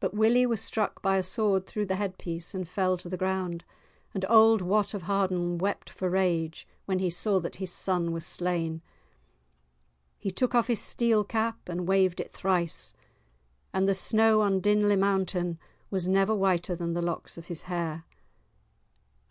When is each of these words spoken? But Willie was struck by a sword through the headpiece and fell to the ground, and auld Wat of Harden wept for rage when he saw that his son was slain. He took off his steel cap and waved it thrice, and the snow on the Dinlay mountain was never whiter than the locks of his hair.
But 0.00 0.14
Willie 0.14 0.46
was 0.46 0.62
struck 0.62 1.02
by 1.02 1.18
a 1.18 1.22
sword 1.22 1.66
through 1.66 1.84
the 1.84 1.96
headpiece 1.96 2.54
and 2.54 2.66
fell 2.66 2.96
to 2.96 3.10
the 3.10 3.18
ground, 3.18 3.62
and 4.14 4.24
auld 4.24 4.62
Wat 4.62 4.94
of 4.94 5.02
Harden 5.02 5.58
wept 5.58 5.90
for 5.90 6.08
rage 6.08 6.66
when 6.86 6.98
he 6.98 7.10
saw 7.10 7.38
that 7.40 7.56
his 7.56 7.70
son 7.70 8.10
was 8.12 8.24
slain. 8.24 8.80
He 10.16 10.30
took 10.30 10.54
off 10.54 10.68
his 10.68 10.80
steel 10.80 11.24
cap 11.24 11.68
and 11.68 11.86
waved 11.86 12.20
it 12.20 12.32
thrice, 12.32 12.94
and 13.70 13.86
the 13.86 13.92
snow 13.92 14.40
on 14.40 14.62
the 14.62 14.62
Dinlay 14.62 14.96
mountain 14.98 15.58
was 15.90 16.08
never 16.08 16.34
whiter 16.34 16.74
than 16.74 16.94
the 16.94 17.02
locks 17.02 17.36
of 17.36 17.48
his 17.48 17.64
hair. 17.64 18.06